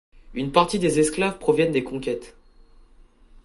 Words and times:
Une 0.33 0.51
partie 0.51 0.79
des 0.79 0.97
esclaves 0.99 1.37
proviennent 1.37 1.71
des 1.73 1.83
conquêtes. 1.83 2.35